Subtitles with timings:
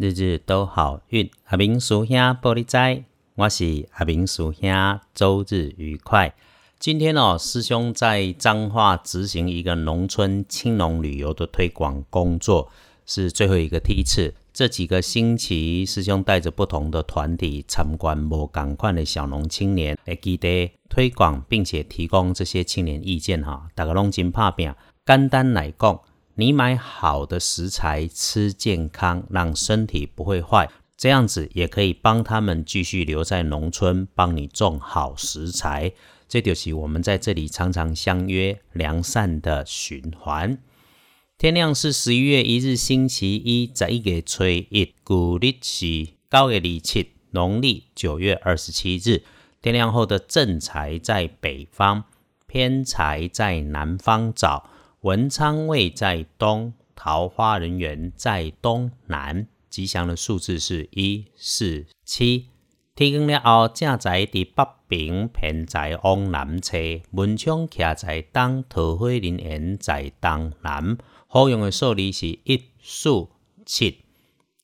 [0.00, 3.04] 日日都好运，阿明叔兄玻璃仔，
[3.34, 6.34] 我是阿明叔兄，周日愉快。
[6.78, 12.70] 今天哦，师兄在彰化执行一个农村青农旅游的推广工作，
[13.04, 14.32] 是最后一个梯次。
[14.54, 23.68] 这几个星期，师兄带着不同的团体参观无赶快的小农青年，来记得推广，并且提供这些青年意见哈。
[23.74, 24.72] 大家拢真拍拼，
[25.04, 26.00] 简单来讲。
[26.40, 35.92] 你买好的食材，吃健康，让身体不会坏，这样子也可以帮他们继续留在农村，帮你种好食材。
[36.26, 40.56] 这就是我们在这里常常相约良善的循环。
[41.36, 49.22] 天亮是十一月一日星期一，在一个初一，古历是九月二七，农历九月二十七日。
[49.60, 52.04] 天亮后的正财在北方，
[52.46, 54.70] 偏财在南方找。
[55.02, 62.48] 文昌位在东，桃花人缘在东南，吉祥的数字是一四七。
[62.94, 66.76] 天光了后，正在伫北边，偏在往南侧，
[67.12, 70.98] 文昌徛在东，桃花人缘在东南。
[71.26, 73.28] 好用的数字是一四
[73.64, 74.04] 七。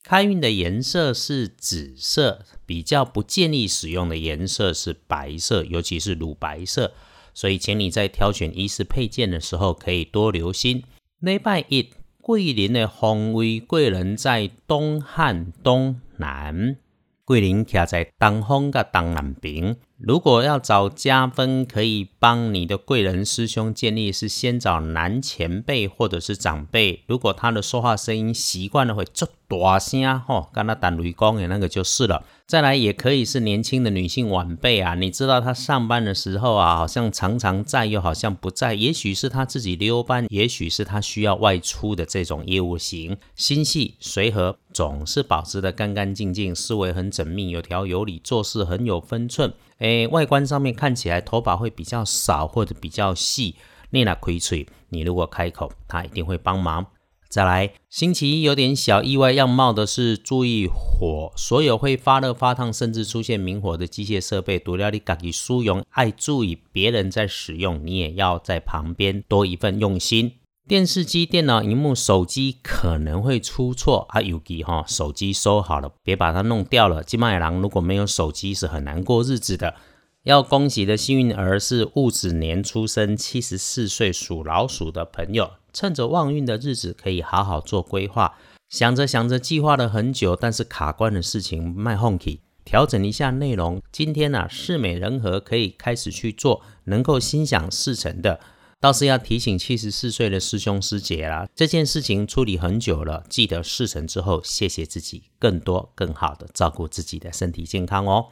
[0.02, 6.92] 开运的颜色是紫色，比较不建议使用的颜色是白色，尤其是乳白色。
[7.36, 10.82] 所以，请你在挑选衣饰配件的时候，可以多留心。
[11.20, 11.90] 礼拜一，
[12.22, 16.78] 桂林的方位，贵人在东汉东南，
[17.26, 19.76] 桂林徛在东方กับ东南边。
[19.98, 27.02] 如果要找加分，可以帮你的贵人师兄建立是先找男前辈或者是长辈。
[27.06, 32.22] 如果他的说话声音习惯了会做大声吼，跟他打雷公的那个就是了。
[32.46, 49.52] 再来也可以是年轻的女性晚辈啊，你知道她上班的时候啊，好像常常在又好像不在，也许是她自己溜班，也许是她需要外出的这种业务型，心细随和，总是保持的干干净净，思维很缜密，有条有理，做事很有分寸。
[49.78, 53.56] 诶，外观上面看起来头发会比较少或者比较细，
[53.90, 56.86] 你那亏嘴，你如果开口，他一定会帮忙。
[57.28, 70.34] 再来，星期一有点小意外样貌的是，注意火，所有会发热发烫甚至出现明火的机械设备，除了你自己使用，爱注意别人在使用，你也要在旁边多一份用心。
[70.68, 74.20] 电视机、电脑荧幕、手机可能会出错啊！
[74.20, 77.04] 尤其哈，手机收好了，别把它弄掉了。
[77.04, 79.76] 金麦郎如果没有手机是很难过日子的。
[80.24, 88.34] 要恭喜的幸运儿是戊子年出生、七十四岁属老鼠的朋友，趁着旺运的日子可以好好做规划。
[88.68, 93.80] 想着想着，计划了很久，但是卡关的事情卖哄起，调整一下内容。
[93.92, 98.40] 今天呢，事美人和，可以开始去做，能够心想事成的。
[98.78, 108.26] 倒是要提醒七十四岁的师兄师姐啦，这件事情处理很久了，记得事成之后谢谢自己，更多更好的照顾自己的身体健康哦。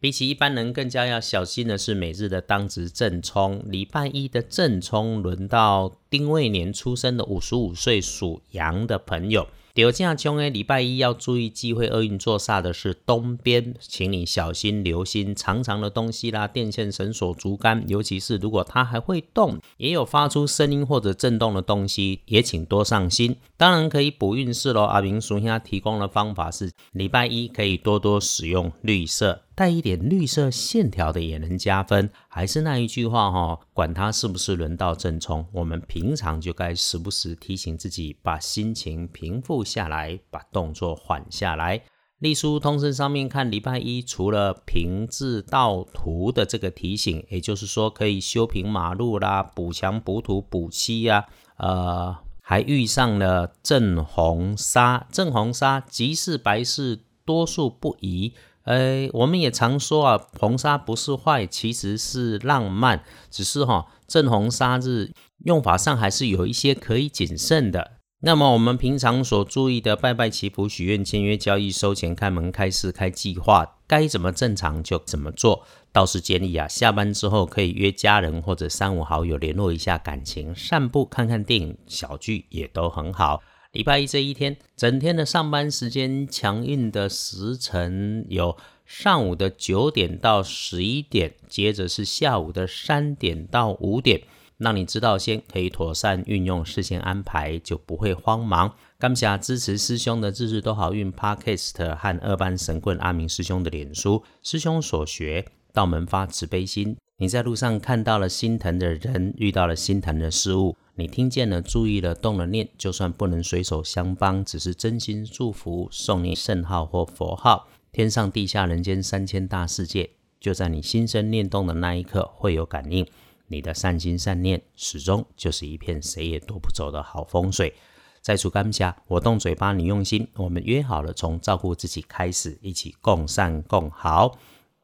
[0.00, 9.48] 比起一般人更加要小心的是每日的当值正冲，礼拜一的正冲轮到丁未年出生的五十五岁属羊的朋友。
[9.82, 23.36] 有这样冲诶，礼拜一要注意忌讳厄运作煞的是东边，请你小心留心长长的东西啦，电线、绳索、竹竿，尤其是如果它还会动，也有发出声音或者震动的东西，也请多上心。
[23.56, 24.82] 当然可以补运势喽。
[24.82, 29.42] 阿明叔他提供的方法是，礼拜一可以多多使用绿色。
[29.58, 32.08] 带一点绿色线条的也能加分。
[32.28, 41.82] 还是那一句话哈，管它是不是轮到正冲，我们平常就该时不时提醒自己，把心情平复下来，把动作缓下来。
[42.20, 51.26] 隶书通身上面看，礼拜一除了平治道图的这个提醒，也就是说可以修平马路啦、补墙补土补漆呀，
[51.56, 58.34] 呃，还遇上了正红砂，正红砂吉事白事多数不宜。
[58.68, 65.10] 呃，我们也常说啊，红砂不是坏，其实是浪漫，只是哈正红砂日
[65.46, 67.92] 用法上还是有一些可以谨慎的。
[68.20, 75.64] 那么我们平常所注意的拜拜祈福、许愿、签约、交易、收钱、开门、开市、开计划，该怎么正常就怎么做。
[75.90, 83.40] 倒是建议啊，下班之后可以约家人或者三五好友联络一下感情，散步、看看电影、小聚也都很好。
[83.78, 94.20] 礼拜一这一天，整天的上班时间强硬的时辰有上午的九点到十一点，接着是下午的三点到五点，
[94.56, 98.74] 让你知道先可以妥善运用，事先安排就不会慌忙。
[98.98, 106.96] 感谢支持师兄的日日都好运 Podcast 和二班神棍阿明师兄的脸书，师兄所学道门发慈悲心。
[107.18, 110.76] 你在路上看到了心疼的人，遇到了心疼的事物。
[110.98, 120.10] 你听见了，注意了，动了念，就算不能随手相帮，只是真心祝福，送你圣号或佛号，天上地下人间三千大世界，
[120.40, 123.06] 就在你心生念动的那一刻会有感应。
[123.46, 127.72] 你的善心善念，始终就是一片谁也夺不走的好风水。
[128.20, 134.36] 在主干下，我动嘴巴，你用心，我们约好了，从照顾自己开始，一起共善共好。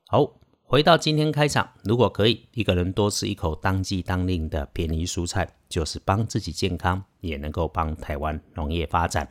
[0.07, 0.44] 好。
[0.67, 9.29] 回到今天开场，如果可以，一个人多吃一口当季当令的便宜蔬菜，就是帮自己健康，也能够帮台湾农业发展，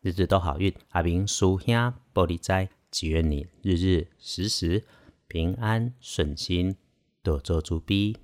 [0.00, 0.72] 日日都好运。
[0.90, 4.84] 阿明叔兄玻璃斋，祈愿你日日时时
[5.26, 6.76] 平安顺心，
[7.20, 8.16] 多做主逼。